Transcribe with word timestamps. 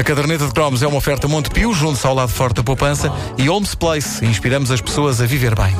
A 0.00 0.02
caderneta 0.02 0.46
de 0.46 0.54
cromos 0.54 0.82
é 0.82 0.86
uma 0.86 0.96
oferta 0.96 1.28
Montepio, 1.28 1.74
junto 1.74 2.08
ao 2.08 2.14
lado 2.14 2.30
forte 2.30 2.56
da 2.56 2.62
poupança, 2.62 3.12
e 3.36 3.48
Holmes 3.48 3.74
Place. 3.74 4.24
Inspiramos 4.24 4.70
as 4.70 4.80
pessoas 4.80 5.20
a 5.20 5.26
viver 5.26 5.54
bem. 5.54 5.76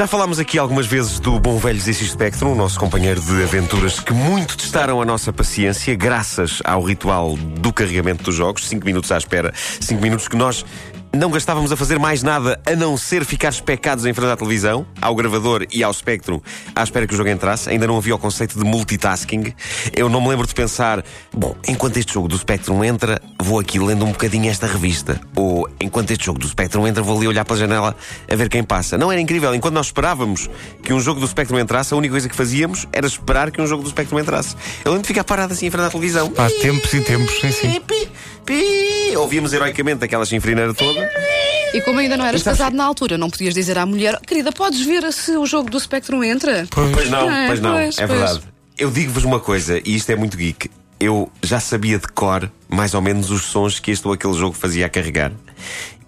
Já 0.00 0.06
falámos 0.06 0.38
aqui 0.38 0.58
algumas 0.58 0.86
vezes 0.86 1.20
do 1.20 1.38
bom 1.38 1.58
velho 1.58 1.78
ZX 1.78 2.12
Spectrum, 2.12 2.52
o 2.52 2.54
nosso 2.54 2.80
companheiro 2.80 3.20
de 3.20 3.42
aventuras 3.42 4.00
que 4.00 4.14
muito 4.14 4.56
testaram 4.56 5.02
a 5.02 5.04
nossa 5.04 5.30
paciência 5.30 5.94
graças 5.94 6.62
ao 6.64 6.82
ritual 6.82 7.36
do 7.36 7.70
carregamento 7.70 8.24
dos 8.24 8.34
jogos, 8.34 8.66
5 8.66 8.86
minutos 8.86 9.12
à 9.12 9.18
espera, 9.18 9.52
5 9.54 10.00
minutos 10.00 10.26
que 10.26 10.36
nós 10.36 10.64
não 11.12 11.30
gastávamos 11.30 11.72
a 11.72 11.76
fazer 11.76 11.98
mais 11.98 12.22
nada 12.22 12.60
a 12.64 12.76
não 12.76 12.96
ser 12.96 13.24
ficar 13.24 13.48
especados 13.48 14.06
em 14.06 14.14
frente 14.14 14.30
à 14.30 14.36
televisão, 14.36 14.86
ao 15.00 15.14
gravador 15.14 15.66
e 15.72 15.82
ao 15.82 15.92
Spectrum, 15.92 16.40
à 16.74 16.82
espera 16.82 17.06
que 17.06 17.14
o 17.14 17.16
jogo 17.16 17.28
entrasse. 17.28 17.68
Ainda 17.68 17.86
não 17.86 17.96
havia 17.96 18.14
o 18.14 18.18
conceito 18.18 18.58
de 18.58 18.64
multitasking. 18.64 19.52
Eu 19.94 20.08
não 20.08 20.20
me 20.20 20.28
lembro 20.28 20.46
de 20.46 20.54
pensar, 20.54 21.04
bom, 21.32 21.56
enquanto 21.66 21.96
este 21.96 22.14
jogo 22.14 22.28
do 22.28 22.38
Spectrum 22.38 22.84
entra, 22.84 23.20
vou 23.42 23.58
aqui 23.58 23.78
lendo 23.78 24.04
um 24.04 24.12
bocadinho 24.12 24.48
esta 24.48 24.66
revista. 24.66 25.20
Ou 25.34 25.68
enquanto 25.80 26.10
este 26.12 26.26
jogo 26.26 26.38
do 26.38 26.48
Spectrum 26.48 26.86
entra, 26.86 27.02
vou 27.02 27.16
ali 27.16 27.26
olhar 27.26 27.44
pela 27.44 27.58
janela 27.58 27.96
a 28.30 28.36
ver 28.36 28.48
quem 28.48 28.62
passa. 28.62 28.96
Não 28.96 29.10
era 29.10 29.20
incrível. 29.20 29.54
Enquanto 29.54 29.74
nós 29.74 29.86
esperávamos 29.86 30.48
que 30.82 30.92
um 30.92 31.00
jogo 31.00 31.20
do 31.20 31.26
Spectrum 31.26 31.58
entrasse, 31.58 31.92
a 31.92 31.96
única 31.96 32.12
coisa 32.12 32.28
que 32.28 32.36
fazíamos 32.36 32.86
era 32.92 33.06
esperar 33.06 33.50
que 33.50 33.60
um 33.60 33.66
jogo 33.66 33.82
do 33.82 33.88
Spectrum 33.88 34.20
entrasse. 34.20 34.54
Eu 34.84 34.92
lembro 34.92 35.02
de 35.02 35.08
ficar 35.08 35.24
parado 35.24 35.52
assim 35.52 35.66
em 35.66 35.70
frente 35.70 35.86
à 35.86 35.90
televisão. 35.90 36.32
Há 36.36 36.48
tempos 36.62 36.92
e 36.94 37.00
tempos, 37.00 37.40
sim, 37.40 37.50
sim. 37.50 37.80
Pi, 37.80 38.08
pi. 38.46 39.16
Ouvíamos 39.16 39.52
heroicamente 39.52 40.04
aquela 40.04 40.24
chinfrineira 40.24 40.72
toda. 40.72 40.99
E 41.72 41.80
como 41.82 42.00
ainda 42.00 42.16
não 42.16 42.26
eras 42.26 42.42
casado 42.42 42.74
na 42.74 42.84
altura, 42.84 43.16
não 43.16 43.30
podias 43.30 43.54
dizer 43.54 43.78
à 43.78 43.86
mulher, 43.86 44.18
querida, 44.26 44.50
podes 44.50 44.80
ver 44.80 45.12
se 45.12 45.36
o 45.36 45.46
jogo 45.46 45.70
do 45.70 45.78
Spectrum 45.78 46.22
entra? 46.24 46.66
Pois 46.70 47.08
não, 47.08 47.30
É, 47.30 47.46
pois 47.46 47.60
não, 47.60 47.72
pois, 47.74 47.98
é 47.98 48.06
pois. 48.06 48.18
verdade. 48.18 48.40
Eu 48.76 48.90
digo-vos 48.90 49.24
uma 49.24 49.38
coisa, 49.38 49.78
e 49.84 49.94
isto 49.94 50.10
é 50.10 50.16
muito 50.16 50.36
geek. 50.36 50.70
Eu 50.98 51.30
já 51.42 51.60
sabia 51.60 51.98
de 51.98 52.08
cor, 52.08 52.50
mais 52.68 52.92
ou 52.94 53.00
menos, 53.00 53.30
os 53.30 53.42
sons 53.42 53.78
que 53.78 53.90
este 53.90 54.06
ou 54.06 54.12
aquele 54.12 54.34
jogo 54.34 54.54
fazia 54.54 54.86
a 54.86 54.88
carregar. 54.88 55.32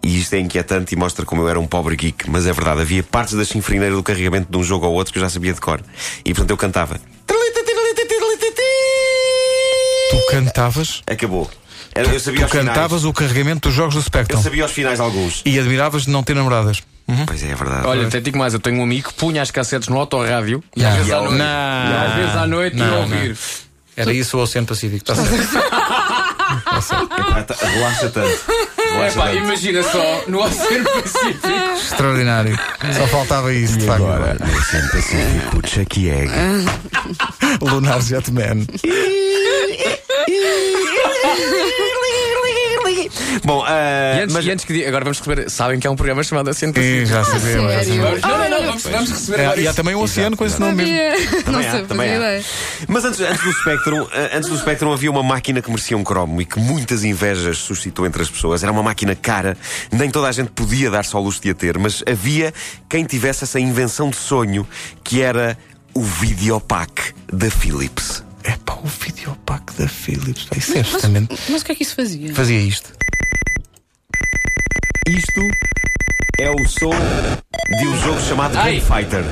E 0.02 0.18
isto 0.18 0.34
é 0.34 0.40
inquietante 0.40 0.94
e 0.94 0.98
mostra 0.98 1.24
como 1.24 1.42
eu 1.42 1.48
era 1.48 1.60
um 1.60 1.66
pobre 1.66 1.94
geek. 1.94 2.28
Mas 2.28 2.46
é 2.46 2.52
verdade, 2.52 2.80
havia 2.80 3.02
partes 3.02 3.34
da 3.34 3.44
chinfrineira 3.44 3.94
do 3.94 4.02
carregamento 4.02 4.50
de 4.50 4.58
um 4.58 4.64
jogo 4.64 4.86
ou 4.86 4.94
outro 4.94 5.12
que 5.12 5.18
eu 5.18 5.22
já 5.22 5.28
sabia 5.30 5.52
de 5.54 5.60
cor. 5.60 5.80
E 6.24 6.30
portanto 6.34 6.50
eu 6.50 6.56
cantava. 6.56 7.00
Tu 10.10 10.16
cantavas, 10.30 11.02
Acabou. 11.06 11.48
Era- 11.94 12.08
Eu 12.08 12.20
sabia 12.20 12.40
tu 12.40 12.42
aos 12.44 12.50
finais. 12.52 12.68
cantavas 12.68 13.04
o 13.04 13.12
carregamento 13.12 13.68
dos 13.68 13.76
jogos 13.76 13.94
do 13.94 14.00
Eu 14.00 14.04
Spectrum. 14.04 14.42
sabia 14.42 14.62
aos 14.62 14.72
finais 14.72 14.98
de 14.98 15.02
alguns. 15.04 15.42
E 15.44 15.58
admiravas 15.58 16.04
de 16.04 16.10
não 16.10 16.22
ter 16.22 16.34
namoradas. 16.34 16.82
Pois 17.26 17.42
é, 17.42 17.50
é 17.50 17.54
verdade. 17.54 17.86
Olha, 17.86 18.06
até 18.06 18.20
digo 18.20 18.38
mais, 18.38 18.54
eu 18.54 18.60
tenho 18.60 18.78
um 18.78 18.82
amigo 18.84 19.08
que 19.08 19.14
punha 19.14 19.42
as 19.42 19.50
cassetes 19.50 19.88
no 19.88 19.98
autorrádio 19.98 20.62
e 20.74 20.82
às 20.84 20.90
Não. 20.92 20.96
vezes 20.98 21.12
à 21.12 21.20
noite, 21.20 21.38
Não. 21.38 21.44
e 21.44 22.06
às 22.06 22.14
vezes 22.14 22.36
à 22.36 22.46
noite 22.46 22.76
Não, 22.76 22.86
ia 22.86 22.98
ouvir. 23.00 23.36
Era 23.94 24.12
isso 24.14 24.38
o 24.38 24.40
Oceano 24.40 24.66
Pacífico. 24.66 25.04
Está 25.12 25.14
certo. 25.16 25.58
Epá, 27.18 27.42
tá- 27.42 27.56
Relaxa 27.66 28.08
tanto. 28.08 28.38
Relaxa 28.92 29.18
pá, 29.18 29.24
tanto. 29.26 29.36
imagina 29.36 29.82
só, 29.82 30.22
no 30.28 30.42
Oceano 30.42 30.84
Pacífico. 30.84 31.48
Extraordinário. 31.76 32.58
Só 32.96 33.06
faltava 33.08 33.52
isso, 33.52 33.76
de 33.78 33.84
facto. 33.86 34.04
Agora, 34.04 34.36
no 34.40 34.58
Oceano 34.58 34.88
Pacífico, 34.90 35.68
Chucky 35.68 36.08
Egg. 36.08 36.30
Lunar 37.60 38.00
Jetman. 38.00 38.66
Bom, 43.44 43.62
ah, 43.66 44.16
E 44.18 44.22
antes, 44.22 44.34
mas 44.34 44.44
e 44.46 44.50
antes 44.50 44.64
que 44.64 44.72
diga, 44.72 44.88
agora 44.88 45.04
vamos 45.04 45.18
receber, 45.18 45.50
sabem 45.50 45.78
que 45.80 45.86
há 45.86 45.90
um 45.90 45.96
programa 45.96 46.22
chamado 46.22 46.48
Oceano 46.50 46.72
Sim, 46.74 46.80
Pacífico. 46.80 47.06
já 47.06 47.24
sabemos. 47.24 47.72
já 47.72 47.84
Sério? 47.84 47.94
sabemos. 48.02 48.20
Não, 48.22 48.38
não, 48.38 48.50
não, 48.50 48.66
vamos, 48.66 48.82
vamos 48.84 49.10
receber 49.10 49.38
É, 49.40 49.44
agora 49.46 49.60
e 49.60 49.68
há 49.68 49.74
também 49.74 49.94
um 49.94 50.00
oceano 50.02 50.36
com 50.36 50.44
esse 50.44 50.60
nome 50.60 50.74
mesmo. 50.84 50.94
Sabia. 50.96 51.32
Não 51.32 51.42
Também 51.42 51.66
há, 51.68 51.70
sei, 51.72 51.82
também 51.84 52.10
há. 52.10 52.16
ideia. 52.16 52.44
Mas 52.88 53.04
antes, 53.04 53.20
antes 53.20 53.42
do 53.42 53.52
Spectrum, 53.52 54.06
eh, 54.12 54.30
antes 54.36 54.48
do 54.50 54.58
Spectrum 54.58 54.92
havia 54.92 55.10
uma 55.10 55.22
máquina 55.22 55.60
que 55.62 55.70
merecia 55.70 55.96
um 55.96 56.04
cromo 56.04 56.40
e 56.40 56.44
que 56.44 56.58
muitas 56.58 57.04
invejas 57.04 57.58
suscitou 57.58 58.06
entre 58.06 58.22
as 58.22 58.30
pessoas. 58.30 58.62
Era 58.62 58.72
uma 58.72 58.82
máquina 58.82 59.14
cara, 59.14 59.56
nem 59.90 60.10
toda 60.10 60.28
a 60.28 60.32
gente 60.32 60.50
podia 60.50 60.90
dar-se 60.90 61.14
ao 61.14 61.22
luxo 61.22 61.40
de 61.40 61.50
a 61.50 61.54
ter, 61.54 61.78
mas 61.78 62.02
havia 62.10 62.52
quem 62.88 63.04
tivesse 63.04 63.44
essa 63.44 63.58
invenção 63.60 64.10
de 64.10 64.16
sonho 64.16 64.66
que 65.04 65.20
era 65.22 65.56
o 65.94 66.02
Videopack 66.02 67.12
da 67.32 67.50
Philips. 67.50 68.22
É 68.44 68.56
pá, 68.64 68.74
o 68.74 68.86
videopack 68.88 69.72
da 69.78 69.86
Philips. 69.86 70.48
Isso 70.56 70.76
é 70.76 70.82
justamente. 70.82 71.36
Mas 71.48 71.62
o 71.62 71.64
que 71.64 71.72
é 71.72 71.74
que 71.76 71.82
isso 71.84 71.94
fazia? 71.94 72.34
Fazia 72.34 72.58
isto. 72.58 72.92
Isto 75.08 75.40
é 76.38 76.50
o 76.50 76.68
som 76.68 76.90
de 77.78 77.88
um 77.88 77.96
jogo 77.98 78.20
chamado 78.20 78.56
Ai. 78.56 78.74
Game 78.74 78.80
Fighter. 78.80 79.24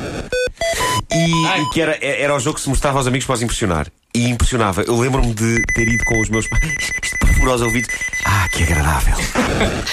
E, 1.12 1.46
Ai. 1.46 1.60
e 1.62 1.70
que 1.70 1.80
era, 1.80 1.96
era 2.04 2.34
o 2.34 2.40
jogo 2.40 2.56
que 2.56 2.62
se 2.62 2.68
mostrava 2.68 2.98
aos 2.98 3.06
amigos 3.06 3.24
para 3.24 3.34
os 3.34 3.42
impressionar. 3.42 3.86
E 4.14 4.28
impressionava. 4.28 4.82
Eu 4.82 4.98
lembro-me 4.98 5.32
de 5.32 5.62
ter 5.74 5.86
ido 5.86 6.04
com 6.04 6.20
os 6.20 6.28
meus 6.28 6.48
pais. 6.48 6.92
Isto 7.40 7.46
perfura 7.46 7.54
os 7.54 7.62
ouvidos. 7.62 7.94
Ah, 8.24 8.48
que 8.50 8.62
agradável. 8.64 9.14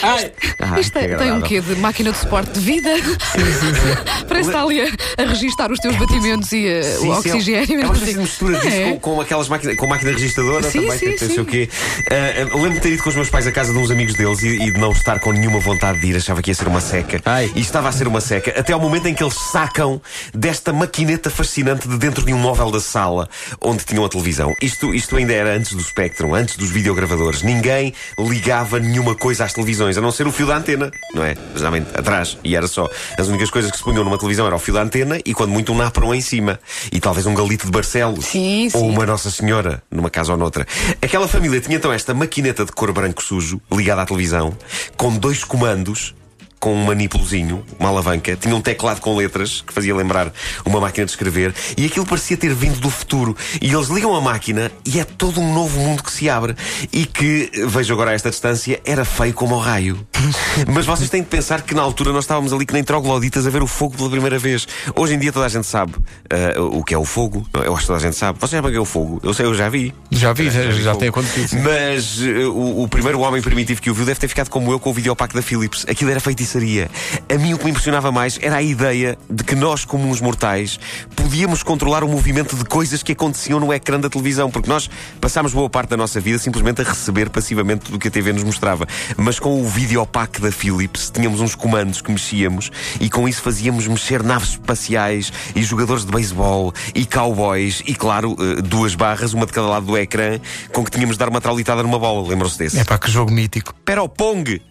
Ai, 0.03 0.31
Ah, 0.59 0.79
Isto 0.79 0.99
que 0.99 1.07
tem, 1.07 1.17
tem 1.17 1.31
um 1.31 1.41
quê 1.41 1.61
de 1.61 1.75
máquina 1.75 2.11
de 2.11 2.17
suporte 2.17 2.51
de 2.51 2.59
vida? 2.59 2.89
Parece 4.27 4.49
está 4.49 4.63
ali 4.63 4.81
a, 4.81 4.87
a 5.23 5.25
registar 5.27 5.71
os 5.71 5.79
teus 5.79 5.95
batimentos 5.95 6.51
e 6.51 6.67
eh, 6.67 6.83
Sim, 6.83 7.09
o 7.09 7.21
sim, 7.21 7.29
oxigênio. 7.31 7.81
É 7.81 7.85
uma 7.85 7.93
espécie 7.93 8.13
de 8.13 8.19
mistura 8.19 8.59
disso 8.59 8.67
É. 8.75 8.91
com, 8.91 8.99
com 8.99 9.21
aquelas 9.21 9.47
máquinas, 9.47 9.75
com 9.77 9.87
máquina 9.87 10.11
registradora 10.11 10.69
Sim, 10.69 10.81
também, 10.81 10.97
sim, 10.97 11.05
que 11.11 11.17
tem 11.19 11.27
sim. 11.29 11.33
sei 11.35 11.43
o 11.43 11.45
quê. 11.45 11.69
Ah, 12.11 12.39
eu 12.41 12.57
lembro 12.57 12.73
de 12.73 12.79
ter 12.81 12.91
ido 12.93 13.03
com 13.03 13.09
os 13.09 13.15
meus 13.15 13.29
pais 13.29 13.47
à 13.47 13.51
casa 13.51 13.71
de 13.71 13.77
uns 13.79 13.89
amigos 13.91 14.13
deles 14.15 14.41
e, 14.43 14.47
e 14.63 14.71
de 14.71 14.79
não 14.79 14.91
estar 14.91 15.19
com 15.19 15.31
nenhuma 15.31 15.59
vontade 15.59 15.99
de 16.01 16.07
ir, 16.07 16.15
achava 16.17 16.41
que 16.41 16.51
ia 16.51 16.55
ser 16.55 16.67
uma 16.67 16.81
seca. 16.81 17.21
Ai. 17.25 17.51
E 17.55 17.61
estava 17.61 17.87
a 17.87 17.91
ser 17.91 18.07
uma 18.07 18.19
seca, 18.21 18.51
até 18.59 18.73
ao 18.73 18.79
momento 18.79 19.07
em 19.07 19.13
que 19.13 19.23
eles 19.23 19.35
sacam 19.51 20.01
desta 20.33 20.73
maquineta 20.73 21.29
fascinante 21.29 21.87
de 21.87 21.97
dentro 21.97 22.25
de 22.25 22.33
um 22.33 22.37
móvel 22.37 22.71
da 22.71 22.81
sala 22.81 23.29
onde 23.61 23.85
tinham 23.85 24.03
a 24.03 24.09
televisão. 24.09 24.53
Isto, 24.61 24.93
isto 24.93 25.15
ainda 25.15 25.33
era 25.33 25.55
antes 25.55 25.73
do 25.73 25.81
Spectrum, 25.83 26.33
antes 26.35 26.57
dos 26.57 26.69
videogravadores. 26.71 27.36
Ninguém 27.41 27.93
ligava 28.19 28.79
nenhuma 28.79 29.15
coisa 29.15 29.45
às 29.45 29.53
televisões, 29.53 29.97
a 29.97 30.01
não 30.01 30.11
ser 30.11 30.27
o 30.27 30.31
fio 30.31 30.47
da 30.47 30.57
antena, 30.57 30.91
não 31.13 31.23
é? 31.23 31.35
Geralmente 31.55 31.87
atrás. 31.93 32.37
E 32.43 32.55
era 32.55 32.67
só. 32.67 32.89
As 33.17 33.27
únicas 33.27 33.49
coisas 33.49 33.71
que 33.71 33.77
se 33.77 33.83
punham 33.83 34.03
numa 34.03 34.17
televisão 34.17 34.45
era 34.45 34.55
o 34.55 34.59
fio 34.59 34.73
da 34.73 34.81
antena 34.81 35.19
e, 35.25 35.33
quando 35.33 35.51
muito, 35.51 35.71
um 35.71 35.77
náparo 35.77 36.13
em 36.13 36.21
cima. 36.21 36.59
E 36.91 36.99
talvez 36.99 37.25
um 37.25 37.33
galito 37.33 37.65
de 37.65 37.71
Barcelos. 37.71 38.25
Sim, 38.25 38.69
Ou 38.73 38.81
sim. 38.81 38.89
uma 38.89 39.05
Nossa 39.05 39.29
Senhora, 39.31 39.81
numa 39.91 40.09
casa 40.09 40.31
ou 40.31 40.37
noutra. 40.37 40.65
Aquela 41.01 41.27
família 41.27 41.59
tinha 41.59 41.77
então 41.77 41.91
esta 41.91 42.13
maquineta 42.13 42.65
de 42.65 42.71
cor 42.71 42.91
branco 42.91 43.23
sujo, 43.23 43.61
ligada 43.71 44.01
à 44.01 44.05
televisão, 44.05 44.55
com 44.95 45.15
dois 45.15 45.43
comandos. 45.43 46.15
Com 46.59 46.73
um 46.73 46.85
manipulozinho, 46.85 47.63
uma 47.79 47.89
alavanca, 47.89 48.35
tinha 48.35 48.55
um 48.55 48.61
teclado 48.61 48.99
com 48.99 49.15
letras 49.15 49.61
que 49.61 49.73
fazia 49.73 49.95
lembrar 49.95 50.31
uma 50.65 50.79
máquina 50.79 51.05
de 51.05 51.11
escrever, 51.11 51.53
e 51.77 51.85
aquilo 51.85 52.05
parecia 52.05 52.35
ter 52.35 52.53
vindo 52.53 52.79
do 52.79 52.89
futuro. 52.89 53.35
E 53.61 53.71
eles 53.71 53.87
ligam 53.87 54.15
a 54.15 54.21
máquina 54.21 54.71
e 54.85 54.99
é 54.99 55.03
todo 55.03 55.39
um 55.39 55.53
novo 55.53 55.79
mundo 55.79 56.03
que 56.03 56.11
se 56.11 56.29
abre. 56.29 56.55
E 56.91 57.05
que, 57.05 57.51
vejo 57.67 57.93
agora 57.93 58.11
a 58.11 58.13
esta 58.13 58.29
distância, 58.29 58.79
era 58.85 59.05
feio 59.05 59.33
como 59.33 59.55
o 59.55 59.59
raio. 59.59 59.99
Mas 60.73 60.85
vocês 60.85 61.09
têm 61.09 61.21
de 61.21 61.27
pensar 61.27 61.61
que 61.61 61.73
na 61.73 61.81
altura 61.81 62.11
nós 62.11 62.23
estávamos 62.23 62.51
ali 62.53 62.65
que 62.65 62.73
nem 62.73 62.83
trogloditas 62.83 63.45
a 63.45 63.49
ver 63.49 63.61
o 63.61 63.67
fogo 63.67 63.95
pela 63.95 64.09
primeira 64.09 64.39
vez. 64.39 64.67
Hoje 64.95 65.13
em 65.13 65.19
dia 65.19 65.31
toda 65.31 65.45
a 65.45 65.49
gente 65.49 65.67
sabe 65.67 65.93
ah, 66.29 66.61
o 66.61 66.83
que 66.83 66.93
é 66.93 66.97
o 66.97 67.05
fogo. 67.05 67.47
Eu 67.53 67.73
acho 67.73 67.81
que 67.81 67.87
toda 67.87 67.99
a 67.99 68.01
gente 68.01 68.15
sabe. 68.15 68.39
Vocês 68.39 68.51
sabem 68.51 68.69
o 68.69 68.73
que 68.73 68.77
é 68.77 68.81
o 68.81 68.85
fogo? 68.85 69.19
Eu 69.23 69.33
sei, 69.33 69.45
eu 69.45 69.53
já 69.53 69.69
vi. 69.69 69.93
Já 70.11 70.33
vi, 70.33 70.49
já, 70.49 70.71
já 70.71 70.91
fogo. 70.91 70.99
tem 70.99 71.09
acontecido. 71.09 71.61
Mas 71.61 72.21
eh, 72.21 72.45
o, 72.45 72.83
o 72.83 72.87
primeiro 72.87 73.19
homem 73.19 73.41
primitivo 73.41 73.81
que 73.81 73.89
o 73.89 73.93
viu 73.93 74.05
deve 74.05 74.19
ter 74.19 74.27
ficado 74.27 74.49
como 74.49 74.71
eu 74.71 74.79
com 74.79 74.89
o 74.89 74.93
videopack 74.93 75.33
da 75.33 75.41
Philips. 75.41 75.85
Aquilo 75.87 76.11
era 76.11 76.19
feitiçaria. 76.47 76.89
A 77.29 77.37
mim 77.37 77.53
o 77.53 77.57
que 77.57 77.65
me 77.65 77.71
impressionava 77.71 78.11
mais 78.11 78.39
era 78.41 78.57
a 78.57 78.61
ideia 78.61 79.17
de 79.29 79.43
que 79.43 79.55
nós, 79.55 79.83
como 79.83 80.07
uns 80.07 80.21
mortais, 80.21 80.79
podíamos 81.15 81.61
controlar 81.61 82.03
o 82.03 82.07
movimento 82.07 82.55
de 82.55 82.63
coisas 82.63 83.03
que 83.03 83.11
aconteciam 83.11 83.59
no 83.59 83.73
ecrã 83.73 83.99
da 83.99 84.09
televisão. 84.09 84.49
Porque 84.49 84.69
nós 84.69 84.89
passámos 85.19 85.53
boa 85.53 85.69
parte 85.69 85.89
da 85.89 85.97
nossa 85.97 86.19
vida 86.19 86.39
simplesmente 86.39 86.81
a 86.81 86.85
receber 86.85 87.29
passivamente 87.29 87.85
tudo 87.85 87.95
o 87.95 87.99
que 87.99 88.07
a 88.07 88.11
TV 88.11 88.31
nos 88.31 88.43
mostrava. 88.43 88.87
Mas 89.17 89.39
com 89.39 89.61
o 89.61 89.67
videopack 89.67 90.41
da 90.41 90.51
Philips 90.51 91.11
tínhamos 91.13 91.41
uns 91.41 91.53
comandos 91.53 92.01
que 92.01 92.11
mexíamos 92.11 92.71
e 92.99 93.09
com 93.09 93.27
isso 93.27 93.41
fazíamos 93.41 93.87
mexer 93.87 94.23
naves 94.23 94.51
espaciais 94.51 95.31
e 95.55 95.61
jogadores 95.61 96.05
de 96.05 96.11
beisebol 96.11 96.73
e 96.95 97.05
cowboys 97.05 97.83
e, 97.85 97.93
claro, 97.93 98.35
eh, 98.39 98.61
duas 98.61 98.95
barras, 98.95 99.33
uma 99.33 99.45
de 99.45 99.51
cada 99.51 99.67
lado 99.67 99.85
do 99.85 99.97
ecrã, 99.97 100.39
com 100.71 100.83
que 100.83 100.91
tínhamos 100.91 101.15
de 101.15 101.19
dar 101.19 101.29
uma 101.29 101.41
traulitada 101.41 101.83
numa 101.83 101.99
bola. 101.99 102.27
Lembram-se 102.27 102.57
desse? 102.57 102.79
É 102.79 102.83
pá, 102.83 102.97
que 102.97 103.11
jogo 103.11 103.31
mítico. 103.31 103.73
Era 103.85 104.01
o 104.01 104.09
Pong. 104.09 104.61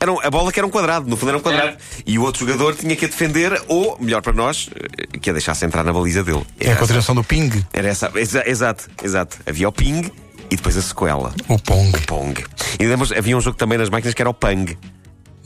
Era 0.00 0.12
um- 0.12 0.20
a 0.20 0.30
bola 0.30 0.52
que 0.52 0.58
era 0.60 0.66
um 0.66 0.70
quadrado, 0.70 1.08
no 1.08 1.16
fundo 1.16 1.30
era 1.30 1.38
um 1.38 1.40
quadrado. 1.42 1.76
E 2.06 2.18
o 2.18 2.22
outro 2.22 2.46
jogador 2.46 2.74
tinha 2.74 2.94
que 2.96 3.04
a 3.04 3.08
defender, 3.08 3.60
ou, 3.68 3.96
melhor 4.00 4.22
para 4.22 4.32
nós, 4.32 4.68
eh, 4.74 5.18
que 5.18 5.30
a 5.30 5.32
deixasse 5.32 5.64
entrar 5.64 5.84
na 5.84 5.92
baliza 5.92 6.22
dele. 6.22 6.44
É 6.60 6.66
Era 6.66 6.74
a 6.74 6.76
continuação 6.78 7.14
do 7.14 7.24
ping, 7.24 7.64
Era 7.72 7.88
essa. 7.88 8.10
exa- 8.16 8.44
exato, 8.46 8.88
exato. 9.02 9.38
Havia 9.46 9.68
o 9.68 9.72
Ping 9.72 10.10
e 10.50 10.56
depois 10.56 10.76
a 10.76 10.82
sequela. 10.82 11.32
o 11.48 11.58
pong. 11.58 11.98
Pong. 12.06 12.44
E 12.78 12.86
lembras, 12.86 13.12
havia 13.12 13.36
um 13.36 13.40
jogo 13.40 13.56
também 13.56 13.76
nas 13.78 13.88
máquinas 13.90 14.14
que 14.14 14.22
era 14.22 14.30
o 14.30 14.34
Pang. 14.34 14.76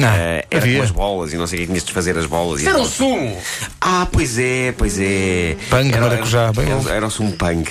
Não, 0.02 0.08
Eh, 0.08 0.44
era 0.50 0.62
havia. 0.64 0.78
com 0.78 0.82
as 0.84 0.90
bolas 0.90 1.32
e 1.32 1.36
não 1.36 1.46
sei 1.46 1.58
o 1.58 1.60
que, 1.60 1.66
tinhas 1.66 1.82
de 1.82 1.86
desfazer 1.86 2.18
as 2.18 2.26
bolas. 2.26 2.60
e 2.62 2.66
Era 2.66 2.78
um 2.78 2.84
sumo! 2.84 3.36
Ah, 3.80 4.06
pois 4.10 4.36
é, 4.38 4.72
pois 4.76 4.98
é. 4.98 5.56
Pang, 5.70 5.90
era, 5.92 6.00
maracujá, 6.08 6.52
bem 6.52 6.66
era, 6.70 6.90
era 6.96 7.06
um 7.20 7.30
pang. 7.32 7.64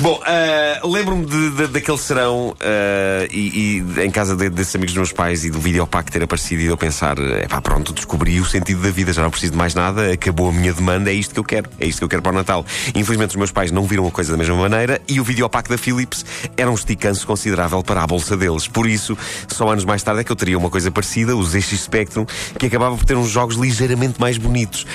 Bom, 0.00 0.20
ah, 0.24 0.80
lembro-me 0.86 1.26
de- 1.26 1.50
de- 1.50 1.66
daquele 1.68 1.98
serão 1.98 2.54
ah, 2.60 3.26
e, 3.30 3.84
e 3.96 4.02
em 4.02 4.10
casa 4.10 4.34
de- 4.34 4.48
desses 4.50 4.74
amigos 4.74 4.92
dos 4.94 4.98
meus 4.98 5.12
pais 5.12 5.44
e 5.44 5.50
do 5.50 5.58
videopack 5.60 6.10
ter 6.10 6.22
aparecido 6.22 6.62
e 6.62 6.66
eu 6.66 6.76
pensar: 6.76 7.18
é 7.18 7.46
pá, 7.46 7.60
pronto, 7.60 7.92
descobri 7.92 8.40
o 8.40 8.44
sentido 8.44 8.80
da 8.82 8.90
vida, 8.90 9.12
já 9.12 9.22
não 9.22 9.30
preciso 9.30 9.52
de 9.52 9.58
mais 9.58 9.74
nada, 9.74 10.10
acabou 10.12 10.48
a 10.48 10.52
minha 10.52 10.72
demanda, 10.72 11.10
é 11.10 11.14
isto 11.14 11.34
que 11.34 11.40
eu 11.40 11.44
quero, 11.44 11.68
é 11.78 11.86
isto 11.86 11.98
que 11.98 12.04
eu 12.04 12.08
quero 12.08 12.22
para 12.22 12.32
o 12.32 12.34
Natal. 12.34 12.64
Infelizmente, 12.94 13.30
os 13.30 13.36
meus 13.36 13.50
pais 13.52 13.70
não 13.70 13.82
viram 13.84 14.06
a 14.06 14.10
coisa 14.10 14.32
da 14.32 14.38
mesma 14.38 14.56
maneira 14.56 15.00
e 15.08 15.20
o 15.20 15.24
videopack 15.24 15.68
da 15.68 15.76
Philips 15.78 16.24
era 16.56 16.70
um 16.70 16.74
esticanço 16.74 17.26
considerável 17.26 17.82
para 17.82 18.02
a 18.02 18.06
bolsa 18.06 18.36
deles. 18.36 18.66
Por 18.68 18.86
isso, 18.88 19.16
só 19.48 19.68
anos 19.70 19.84
mais 19.84 20.02
tarde 20.02 20.20
é 20.20 20.24
que 20.24 20.32
eu 20.32 20.36
teria 20.36 20.56
uma 20.58 20.70
coisa 20.70 20.90
parecida, 20.90 21.36
os 21.36 21.54
Spectrum, 21.76 22.26
que 22.58 22.66
acabava 22.66 22.96
por 22.96 23.04
ter 23.04 23.16
uns 23.16 23.30
jogos 23.30 23.56
ligeiramente 23.56 24.20
mais 24.20 24.38
bonitos. 24.38 24.86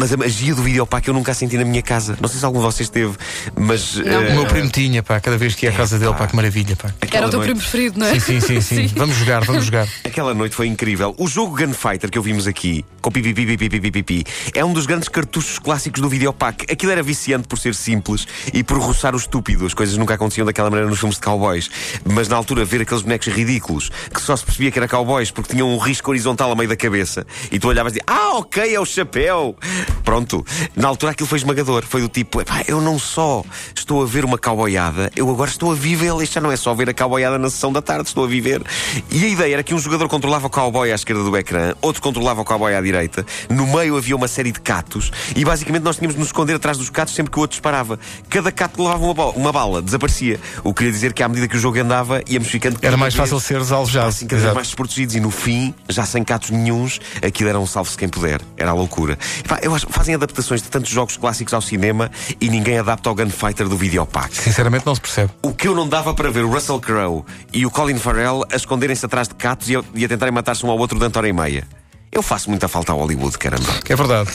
Mas 0.00 0.10
a 0.14 0.16
magia 0.16 0.54
do 0.54 0.62
videopack 0.62 1.06
eu 1.06 1.12
nunca 1.12 1.32
a 1.32 1.34
senti 1.34 1.58
na 1.58 1.64
minha 1.64 1.82
casa. 1.82 2.16
Não 2.22 2.26
sei 2.26 2.38
se 2.38 2.44
algum 2.46 2.58
de 2.58 2.64
vocês 2.64 2.88
teve, 2.88 3.12
mas. 3.54 3.96
Não. 3.96 4.22
eh, 4.22 4.30
O 4.30 4.34
meu 4.36 4.46
primo 4.46 4.70
tinha, 4.70 5.02
pá, 5.02 5.20
cada 5.20 5.36
vez 5.36 5.54
que 5.54 5.66
ia 5.66 5.70
à 5.70 5.74
casa 5.74 5.98
dele, 5.98 6.14
pá, 6.14 6.26
que 6.26 6.34
maravilha, 6.34 6.74
pá. 6.74 6.88
aquela 7.02 7.18
Era 7.18 7.26
o 7.26 7.30
teu 7.30 7.38
noite- 7.40 7.48
primo 7.50 7.60
preferido, 7.60 7.98
não 8.00 8.06
é? 8.06 8.18
Sim, 8.18 8.40
sim, 8.40 8.40
sim, 8.40 8.60
sim. 8.62 8.86
Vamos 8.96 9.14
jogar, 9.16 9.44
vamos 9.44 9.66
jogar. 9.66 9.86
Aquela 10.02 10.32
noite 10.32 10.56
foi 10.56 10.66
incrível. 10.68 11.14
O 11.18 11.28
jogo 11.28 11.54
Gunfighter 11.54 12.10
que 12.10 12.16
ouvimos 12.18 12.46
aqui, 12.46 12.82
com 13.02 13.10
pipi, 13.12 13.34
pipi, 13.34 13.58
pipi, 13.58 13.78
pipi, 13.80 14.02
pipi, 14.02 14.24
é 14.54 14.64
um 14.64 14.72
dos 14.72 14.86
grandes 14.86 15.08
cartuchos 15.10 15.58
clássicos 15.58 16.00
do 16.00 16.08
videopack. 16.08 16.72
Aquilo 16.72 16.92
era 16.92 17.02
viciante 17.02 17.46
por 17.46 17.58
ser 17.58 17.74
simples 17.74 18.26
e 18.54 18.64
por 18.64 18.78
roçar 18.78 19.14
o 19.14 19.18
estúpido. 19.18 19.66
As 19.66 19.74
coisas 19.74 19.98
nunca 19.98 20.14
aconteciam 20.14 20.46
daquela 20.46 20.70
maneira 20.70 20.88
nos 20.88 20.98
filmes 20.98 21.16
de 21.16 21.22
cowboys. 21.22 21.70
Mas 22.10 22.26
na 22.26 22.36
altura, 22.36 22.64
ver 22.64 22.80
aqueles 22.80 23.02
bonecos 23.02 23.28
ridículos 23.28 23.90
que 24.14 24.20
só 24.22 24.34
se 24.34 24.44
percebia 24.44 24.70
que 24.70 24.78
era 24.78 24.88
cowboys 24.88 25.30
porque 25.30 25.52
tinham 25.52 25.68
um 25.68 25.76
risco 25.78 26.10
horizontal 26.10 26.50
a 26.50 26.56
meio 26.56 26.68
da 26.70 26.76
cabeça 26.76 27.26
e 27.52 27.58
tu 27.58 27.68
olhavas 27.68 27.92
e 27.92 27.98
dizias, 28.00 28.06
ah, 28.08 28.38
ok, 28.38 28.74
é 28.74 28.80
o 28.80 28.86
chapéu. 28.86 29.54
Pronto. 30.04 30.44
Na 30.74 30.88
altura 30.88 31.12
aquilo 31.12 31.28
foi 31.28 31.38
esmagador. 31.38 31.84
Foi 31.88 32.00
do 32.00 32.08
tipo, 32.08 32.40
"Epá, 32.40 32.62
eu 32.66 32.80
não 32.80 32.98
só 32.98 33.44
estou 33.76 34.02
a 34.02 34.06
ver 34.06 34.24
uma 34.24 34.38
cowboyada, 34.38 35.10
eu 35.14 35.28
agora 35.30 35.50
estou 35.50 35.70
a 35.70 35.74
viver. 35.74 36.10
Isto 36.22 36.34
já 36.34 36.40
não 36.40 36.50
é 36.50 36.56
só 36.56 36.74
ver 36.74 36.88
a 36.90 36.94
cowboyada 36.94 37.38
na 37.38 37.48
sessão 37.50 37.72
da 37.72 37.80
tarde, 37.82 38.08
estou 38.08 38.24
a 38.24 38.26
viver. 38.26 38.62
E 39.10 39.24
a 39.24 39.28
ideia 39.28 39.54
era 39.54 39.62
que 39.62 39.74
um 39.74 39.78
jogador 39.78 40.08
controlava 40.08 40.46
o 40.46 40.50
cowboy 40.50 40.90
à 40.90 40.94
esquerda 40.94 41.22
do 41.22 41.36
ecrã, 41.36 41.74
outro 41.80 42.02
controlava 42.02 42.40
o 42.40 42.44
cowboy 42.44 42.74
à 42.74 42.80
direita, 42.80 43.24
no 43.48 43.66
meio 43.66 43.96
havia 43.96 44.16
uma 44.16 44.26
série 44.28 44.50
de 44.52 44.60
catos 44.60 45.10
e 45.36 45.44
basicamente 45.44 45.82
nós 45.82 45.96
tínhamos 45.96 46.14
de 46.14 46.18
nos 46.20 46.28
esconder 46.28 46.54
atrás 46.54 46.76
dos 46.78 46.90
catos 46.90 47.14
sempre 47.14 47.30
que 47.32 47.38
o 47.38 47.42
outro 47.42 47.54
disparava. 47.54 47.98
Cada 48.28 48.50
cato 48.50 48.82
levava 48.82 49.04
uma, 49.04 49.26
uma 49.30 49.52
bala, 49.52 49.80
desaparecia. 49.82 50.40
O 50.64 50.72
que 50.72 50.78
queria 50.78 50.92
dizer 50.92 51.12
que 51.12 51.22
à 51.22 51.28
medida 51.28 51.46
que 51.46 51.56
o 51.56 51.60
jogo 51.60 51.78
andava, 51.78 52.22
íamos 52.28 52.48
ficando 52.48 52.78
Era 52.82 52.96
mais 52.96 53.14
vez- 53.14 53.28
fácil 53.28 53.40
seres 53.40 53.70
alvejado. 53.70 54.08
assim 54.08 54.26
cada 54.26 54.42
vez 54.42 54.54
mais 54.54 54.66
desprotegidos 54.68 55.14
e 55.14 55.20
no 55.20 55.30
fim, 55.30 55.74
já 55.88 56.04
sem 56.04 56.24
catos 56.24 56.50
nenhuns, 56.50 57.00
aquilo 57.24 57.48
era 57.48 57.58
um 57.60 57.66
salve-se 57.66 57.96
quem 57.96 58.08
puder. 58.08 58.40
Era 58.56 58.70
a 58.70 58.74
loucura. 58.74 59.18
E 59.44 59.48
pá, 59.48 59.58
eu 59.62 59.74
acho 59.74 59.79
que 59.84 59.92
fazem 59.92 60.14
adaptações 60.14 60.62
de 60.62 60.68
tantos 60.68 60.90
jogos 60.90 61.16
clássicos 61.16 61.54
ao 61.54 61.60
cinema 61.60 62.10
e 62.40 62.48
ninguém 62.48 62.78
adapta 62.78 63.08
ao 63.08 63.14
Gunfighter 63.14 63.68
do 63.68 63.76
Videopack. 63.76 64.36
Sinceramente, 64.36 64.86
não 64.86 64.94
se 64.94 65.00
percebe. 65.00 65.30
O 65.42 65.52
que 65.52 65.68
eu 65.68 65.74
não 65.74 65.88
dava 65.88 66.14
para 66.14 66.30
ver 66.30 66.44
o 66.44 66.50
Russell 66.50 66.80
Crowe 66.80 67.24
e 67.52 67.64
o 67.66 67.70
Colin 67.70 67.98
Farrell 67.98 68.44
a 68.50 68.56
esconderem-se 68.56 69.04
atrás 69.06 69.28
de 69.28 69.34
catos 69.34 69.68
e 69.68 69.76
a, 69.76 69.82
e 69.94 70.04
a 70.04 70.08
tentarem 70.08 70.32
matar-se 70.32 70.64
um 70.64 70.70
ao 70.70 70.78
outro 70.78 70.98
durante 70.98 71.16
hora 71.18 71.28
e 71.28 71.32
meia. 71.32 71.79
Eu 72.12 72.22
faço 72.22 72.50
muita 72.50 72.66
falta 72.66 72.90
ao 72.90 72.98
Hollywood, 72.98 73.38
caramba. 73.38 73.72
É 73.88 73.94
verdade. 73.94 74.30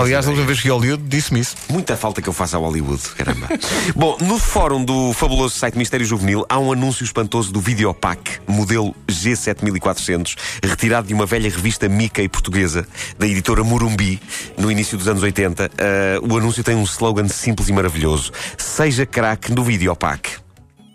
Aliás, 0.00 0.26
a 0.26 0.30
última 0.30 0.46
vez 0.46 0.60
que 0.60 0.70
Hollywood 0.70 1.02
disse-me 1.06 1.40
isso. 1.40 1.54
Muita 1.68 1.98
falta 1.98 2.22
que 2.22 2.28
eu 2.28 2.32
faço 2.32 2.56
ao 2.56 2.62
Hollywood, 2.62 3.02
caramba. 3.10 3.46
Bom, 3.94 4.16
no 4.22 4.38
fórum 4.38 4.82
do 4.82 5.12
fabuloso 5.12 5.54
site 5.54 5.76
Mistério 5.76 6.06
Juvenil 6.06 6.46
há 6.48 6.58
um 6.58 6.72
anúncio 6.72 7.04
espantoso 7.04 7.52
do 7.52 7.60
Videopack, 7.60 8.40
modelo 8.46 8.94
G7400, 9.06 10.34
retirado 10.62 11.06
de 11.06 11.12
uma 11.12 11.26
velha 11.26 11.50
revista 11.50 11.88
Mickey 11.90 12.26
portuguesa, 12.26 12.86
da 13.18 13.26
editora 13.26 13.62
Morumbi, 13.62 14.18
no 14.56 14.70
início 14.70 14.96
dos 14.96 15.06
anos 15.06 15.22
80. 15.22 15.70
Ah, 15.76 16.20
o 16.22 16.38
anúncio 16.38 16.64
tem 16.64 16.74
um 16.74 16.84
slogan 16.84 17.28
simples 17.28 17.68
e 17.68 17.72
maravilhoso: 17.72 18.32
Seja 18.56 19.04
craque 19.04 19.52
no 19.52 19.62
Videopack. 19.62 20.43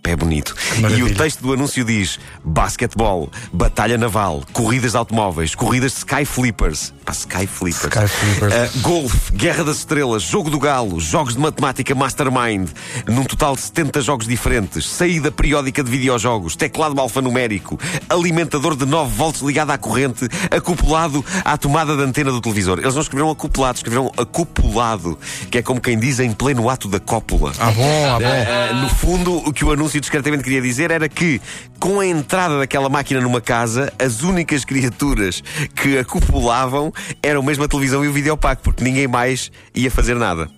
É 0.04 0.16
bonito. 0.16 0.56
E 0.98 1.04
o 1.04 1.14
texto 1.14 1.42
do 1.42 1.54
anúncio 1.54 1.84
diz: 1.84 2.20
basquetebol, 2.44 3.30
batalha 3.52 3.98
naval, 3.98 4.44
corridas 4.54 4.92
de 4.92 4.98
automóveis, 4.98 5.54
corridas 5.54 5.92
de 5.92 5.98
sky 6.00 6.26
flippers. 6.26 6.94
Pá, 7.06 7.12
sky 7.12 7.46
flippers. 7.46 7.94
Sky 7.94 8.08
flippers. 8.08 8.54
Uh, 8.54 8.80
golfe, 8.80 9.34
Guerra 9.34 9.64
das 9.64 9.78
Estrelas, 9.78 10.24
Jogo 10.24 10.50
do 10.50 10.58
Galo, 10.58 11.00
jogos 11.00 11.36
de 11.36 11.40
matemática 11.40 11.94
Mastermind, 11.94 12.70
num 13.08 13.24
total 13.24 13.56
de 13.56 13.62
70 13.62 14.02
jogos 14.02 14.28
diferentes, 14.28 14.88
saída 14.90 15.32
periódica 15.32 15.84
de 15.84 15.92
videojogos, 15.92 16.56
teclado 16.56 17.00
alfanumérico, 17.00 17.78
alimentador 18.10 18.76
de 18.76 18.86
9 18.86 19.14
volts 19.16 19.42
ligado 19.42 19.72
à 19.72 19.78
corrente, 19.78 20.28
acoplado 20.50 21.24
à 21.44 21.58
tomada 21.58 21.96
da 21.96 22.04
antena 22.04 22.32
do 22.32 22.42
televisor. 22.42 22.80
Eles 22.80 22.96
não 22.96 23.02
escreveram 23.02 23.32
acoplado, 23.32 23.78
escreveram 23.78 24.12
acoplado, 24.18 25.20
que 25.52 25.58
é 25.58 25.62
como 25.62 25.82
quem 25.82 26.00
diz 26.00 26.20
em 26.20 26.32
pleno 26.32 26.70
ato 26.70 26.88
da 26.88 27.00
cópula. 27.00 27.52
Ah, 27.60 27.72
bom, 27.72 28.06
ah, 28.06 28.20
bom. 28.20 28.78
Uh, 28.80 28.82
no 28.82 28.90
fundo, 28.90 29.38
o 29.38 29.54
que 29.54 29.66
o 29.66 29.72
anúncio 29.72 29.89
discretamente 29.98 30.44
queria 30.44 30.62
dizer 30.62 30.92
era 30.92 31.08
que, 31.08 31.40
com 31.80 32.00
a 32.00 32.06
entrada 32.06 32.60
daquela 32.60 32.90
máquina 32.90 33.22
numa 33.22 33.40
casa, 33.40 33.94
as 33.98 34.22
únicas 34.22 34.66
criaturas 34.66 35.42
que 35.76 35.98
acopulavam 35.98 36.92
eram 37.24 37.42
mesmo 37.42 37.64
a 37.64 37.68
televisão 37.68 38.04
e 38.04 38.08
o 38.08 38.14
videopack, 38.14 38.62
porque 38.62 38.84
ninguém 38.84 39.08
mais 39.08 39.52
ia 39.74 39.90
fazer 39.90 40.16
nada. 40.16 40.50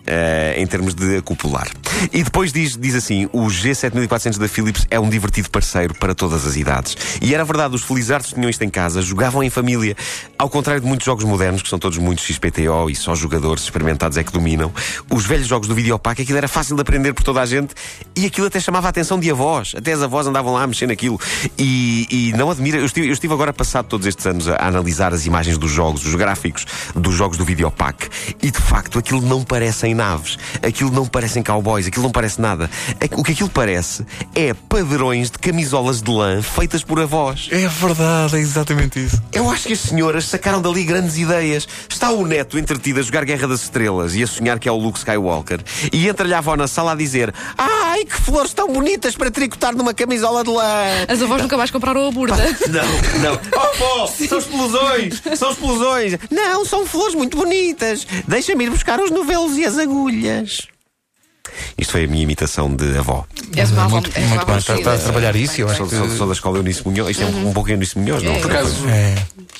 uh, 0.00 0.60
em 0.60 0.66
termos 0.66 0.94
de 0.94 1.18
acumular. 1.18 1.68
E 2.12 2.22
depois 2.22 2.52
diz, 2.52 2.76
diz 2.76 2.94
assim: 2.94 3.28
o 3.32 3.46
G7400 3.46 4.38
da 4.38 4.48
Philips 4.48 4.86
é 4.90 4.98
um 4.98 5.08
divertido 5.08 5.50
parceiro 5.50 5.94
para 5.94 6.14
todas 6.14 6.46
as 6.46 6.56
idades. 6.56 6.96
E 7.20 7.34
era 7.34 7.44
verdade, 7.44 7.74
os 7.74 7.82
felizardos 7.82 8.32
tinham 8.32 8.48
isto 8.48 8.62
em 8.62 8.70
casa, 8.70 9.02
jogavam 9.02 9.42
em 9.42 9.50
família. 9.50 9.96
Ao 10.38 10.48
contrário 10.48 10.80
de 10.80 10.86
muitos 10.86 11.04
jogos 11.04 11.24
modernos, 11.24 11.62
que 11.62 11.68
são 11.68 11.78
todos 11.78 11.98
muito 11.98 12.22
XPTO 12.22 12.90
e 12.90 12.94
só 12.94 13.14
jogadores 13.14 13.64
experimentados 13.64 14.16
é 14.16 14.24
que 14.24 14.32
dominam, 14.32 14.72
os 15.10 15.26
velhos 15.26 15.46
jogos 15.46 15.68
do 15.68 15.74
videopack, 15.74 16.22
aquilo 16.22 16.38
era 16.38 16.48
fácil 16.48 16.76
de 16.76 16.82
aprender 16.82 17.12
por 17.12 17.22
toda 17.22 17.40
a 17.40 17.46
gente 17.46 17.74
e 18.16 18.26
aquilo 18.26 18.46
até 18.46 18.60
chamava 18.60 18.88
a 18.88 18.90
atenção 18.90 19.18
de 19.18 19.30
avós. 19.30 19.74
Até 19.76 19.92
as 19.92 20.02
avós 20.02 20.26
andavam 20.26 20.52
lá 20.52 20.62
a 20.62 20.66
mexer 20.66 20.86
naquilo. 20.86 21.20
E, 21.58 22.06
e 22.10 22.32
não 22.36 22.50
admira, 22.50 22.78
eu 22.78 22.86
estive, 22.86 23.08
eu 23.08 23.12
estive 23.12 23.32
agora 23.32 23.52
passado 23.52 23.86
todos 23.86 24.06
estes 24.06 24.26
anos 24.26 24.48
a, 24.48 24.56
a 24.56 24.68
analisar 24.68 25.12
as 25.12 25.26
imagens 25.26 25.58
dos 25.58 25.70
jogos, 25.70 26.04
os 26.06 26.14
gráficos 26.14 26.66
dos 26.94 27.14
jogos 27.14 27.36
do 27.36 27.44
videopack. 27.44 28.08
E 28.42 28.50
de 28.50 28.58
facto 28.58 28.98
aquilo 28.98 29.20
não 29.20 29.42
parecem 29.42 29.94
naves, 29.94 30.38
aquilo 30.62 30.90
não 30.90 31.06
parecem 31.06 31.42
cowboys, 31.42 31.79
aquilo 31.86 32.04
não 32.04 32.10
parece 32.12 32.40
nada. 32.40 32.70
É- 33.00 33.08
O 33.16 33.22
que 33.22 33.32
aquilo 33.32 33.48
parece 33.50 34.04
é 34.34 34.54
padrões 34.54 35.30
de 35.30 35.38
camisolas 35.38 36.00
de 36.02 36.10
lã 36.10 36.40
feitas 36.42 36.82
por 36.82 37.00
avós. 37.00 37.48
É 37.50 37.66
verdade, 37.68 38.36
é 38.36 38.40
exatamente 38.40 39.04
isso. 39.04 39.20
Eu 39.32 39.50
acho 39.50 39.66
que 39.66 39.72
as 39.72 39.80
senhoras 39.80 40.24
sacaram 40.26 40.60
dali 40.62 40.84
grandes 40.84 41.16
ideias. 41.18 41.66
Está 41.88 42.10
o 42.10 42.24
neto 42.26 42.58
entretido 42.58 43.00
a 43.00 43.02
jogar 43.02 43.24
Guerra 43.24 43.48
das 43.48 43.62
Estrelas 43.62 44.14
e 44.14 44.22
a 44.22 44.26
sonhar 44.26 44.58
que 44.58 44.68
é 44.68 44.72
o 44.72 44.76
Luke 44.76 44.98
Skywalker. 44.98 45.60
E 45.92 46.08
entra-lhe 46.08 46.34
a 46.34 46.38
avó 46.38 46.56
na 46.56 46.66
sala 46.68 46.92
a 46.92 46.94
dizer: 46.94 47.32
Ai, 47.58 48.04
que 48.04 48.16
flores 48.20 48.52
tão 48.52 48.68
bonitas 48.72 49.14
para 49.16 49.30
tricotar 49.30 49.74
numa 49.76 49.92
camisola 49.94 50.42
de 50.44 50.50
lã. 50.50 50.64
As 51.08 51.20
avós 51.22 51.42
nunca 51.42 51.56
mais 51.56 51.70
compraram 51.70 52.06
a 52.06 52.10
burda. 52.10 52.36
Não, 52.68 53.20
não. 53.22 53.40
Oh, 53.52 53.58
avó, 53.84 54.06
são 54.06 54.38
explosões! 54.38 55.22
São 55.36 55.50
explosões! 55.52 56.18
Não, 56.30 56.64
são 56.64 56.86
flores 56.86 57.14
muito 57.14 57.36
bonitas. 57.36 58.06
Deixa-me 58.26 58.64
ir 58.64 58.70
buscar 58.70 59.00
os 59.00 59.10
novelos 59.10 59.56
e 59.56 59.64
as 59.64 59.76
agulhas. 59.78 60.66
Isto 61.78 61.92
foi 61.92 62.04
a 62.04 62.06
minha 62.08 62.22
imitação 62.22 62.74
de 62.74 62.96
avó. 62.98 63.24
És 63.56 63.70
uma 63.70 63.84
avó, 63.84 64.00
muito 64.00 64.10
uma 64.18 64.26
muito 64.28 64.46
bem, 64.46 64.56
está, 64.58 64.74
está 64.76 64.94
a 64.94 64.98
trabalhar 64.98 65.34
isso, 65.36 65.60
eu 65.60 65.68
acho 65.68 65.78
Sou, 65.78 65.86
que. 65.88 65.96
sou- 65.96 66.10
sou 66.16 66.26
da 66.26 66.32
escola 66.32 66.58
Eunice 66.58 66.86
Munhoz. 66.86 67.10
Isto 67.10 67.22
é 67.22 67.26
um, 67.26 67.48
um 67.48 67.52
pouco 67.52 67.70
Eunice 67.70 67.98
Munhoz, 67.98 68.22
não? 68.22 68.38
Por 68.40 68.50
acaso- 68.50 68.86
É, 68.88 69.14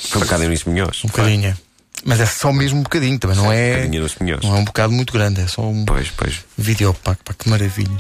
Foi 0.08 0.20
um 0.20 0.24
bocado 0.24 0.42
Eunice 0.44 0.68
Munhoz. 0.68 1.02
um 1.04 1.08
bocadinho. 1.08 1.56
Mas 2.04 2.18
é 2.20 2.26
só 2.26 2.50
mesmo 2.52 2.80
um 2.80 2.82
bocadinho, 2.82 3.18
também 3.18 3.36
não 3.36 3.48
Um 3.48 3.52
é. 3.52 3.86
Munhoz. 3.86 4.16
Não 4.42 4.56
é 4.56 4.58
um 4.58 4.64
bocado 4.64 4.92
muito 4.92 5.12
grande, 5.12 5.40
é 5.42 5.46
só 5.46 5.62
um 5.62 5.84
Pois, 5.84 6.08
pois. 6.16 6.40
videopack, 6.56 7.20
pá, 7.24 7.34
que 7.38 7.48
maravilha. 7.48 7.90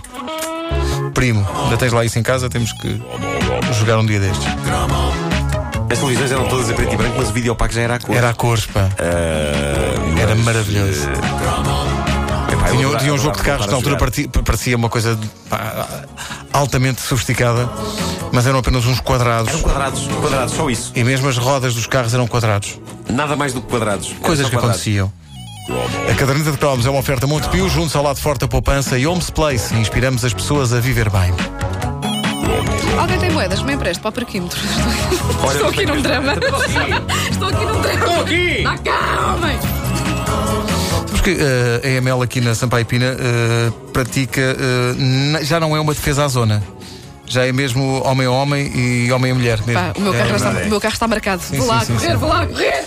Primo, 1.14 1.46
ainda 1.64 1.76
tens 1.76 1.92
lá 1.92 2.04
isso 2.04 2.18
em 2.18 2.22
casa, 2.22 2.48
temos 2.48 2.72
que 2.74 3.00
jogar 3.78 3.98
um 3.98 4.06
dia 4.06 4.20
destes. 4.20 4.46
As 5.92 5.98
televisões 5.98 6.30
eram 6.30 6.48
todas 6.48 6.70
a 6.70 6.72
preto 6.72 6.94
e 6.94 6.96
branco, 6.96 7.16
mas 7.18 7.28
o 7.28 7.32
videopack 7.32 7.74
já 7.74 7.80
era 7.82 7.94
a 7.96 7.98
cor. 7.98 8.16
Era 8.16 8.30
a 8.30 8.34
cores, 8.34 8.64
pá. 8.66 8.88
Ah, 8.98 10.20
Era 10.20 10.34
mas, 10.36 10.44
maravilhoso. 10.44 11.08
eu 11.08 12.09
Tinha, 12.70 12.80
adorava- 12.86 12.98
tinha 13.04 13.14
um 13.14 13.18
jogo 13.18 13.36
de 13.36 13.42
carros 13.42 13.66
na 13.66 13.74
altura 13.74 13.96
parecia, 14.44 14.76
uma 14.76 14.88
coisa 14.88 15.18
pá, 15.48 16.04
altamente 16.52 17.00
sofisticada, 17.00 17.68
mas 18.32 18.46
eram 18.46 18.58
apenas 18.58 18.84
uns 18.86 19.00
quadrados. 19.00 19.48
Eram 19.50 19.60
quadrados, 19.62 20.06
quadrados, 20.20 20.54
só 20.54 20.68
isso. 20.70 20.92
E 20.94 21.02
mesmo 21.04 21.28
as 21.28 21.36
rodas 21.36 21.74
dos 21.74 21.86
carros 21.86 22.12
eram 22.14 22.26
quadrados. 22.26 22.78
Nada 23.08 23.36
mais 23.36 23.52
do 23.52 23.60
que 23.60 23.68
quadrados. 23.68 24.12
Coisas 24.20 24.46
que 24.46 24.52
quadrados. 24.52 24.76
aconteciam. 24.80 25.12
A 26.10 26.14
caderneta 26.14 26.50
de 26.50 26.58
cromos 26.58 26.84
é 26.84 26.90
uma 26.90 26.98
oferta 26.98 27.26
Montepio, 27.28 27.68
junto 27.68 27.96
ao 27.96 28.02
lado 28.02 28.18
forte 28.18 28.40
da 28.40 28.48
poupança 28.48 28.98
e 28.98 29.06
Homes 29.06 29.30
Place. 29.30 29.72
Inspiramos 29.74 30.24
as 30.24 30.32
pessoas 30.34 30.72
a 30.72 30.80
viver 30.80 31.08
bem. 31.10 31.32
Alguém 32.98 33.18
tem 33.18 33.30
moedas? 33.30 33.62
Me 33.62 33.74
empreste 33.74 34.00
para 34.00 34.08
o 34.08 34.12
parquímetro. 34.12 34.58
Estou 35.52 35.68
aqui 35.68 35.86
num 35.86 36.02
drama. 36.02 36.32
Estou 37.30 37.48
aqui 37.48 37.64
num 37.64 37.80
drama. 37.80 38.00
Estou 38.00 38.20
aqui. 38.22 38.64
Homem. 39.34 40.79
Sabes 41.20 41.36
que 41.36 41.42
eh, 41.42 41.80
a 41.84 41.88
EML 41.98 42.22
aqui 42.22 42.40
na 42.40 42.54
Sampaio 42.54 42.86
Pina 42.86 43.04
eh, 43.18 43.70
pratica. 43.92 44.56
na- 44.96 45.42
já 45.42 45.60
não 45.60 45.76
é 45.76 45.80
uma 45.80 45.92
defesa 45.92 46.24
à 46.24 46.28
zona. 46.28 46.62
Já 47.26 47.46
é 47.46 47.52
mesmo 47.52 48.02
homem 48.04 48.26
a 48.26 48.30
homem 48.30 48.72
e 48.74 49.12
homem 49.12 49.30
a 49.30 49.34
mulher 49.34 49.58
mesmo. 49.66 49.74
Pá, 49.80 49.92
o, 49.96 50.00
meu 50.00 50.14
É 50.14 50.16
carro 50.18 50.30
já 50.30 50.36
está, 50.36 50.48
verdade. 50.48 50.66
o 50.66 50.70
meu 50.70 50.80
carro 50.80 50.94
está 50.94 51.06
marcado. 51.08 51.42
vou 51.42 51.60
sim, 51.60 51.66
lá 51.68 51.80
sim, 51.84 51.92
correr, 51.94 52.10
sim. 52.10 52.16
vou 52.16 52.28
lá 52.28 52.46
correr. 52.46 52.84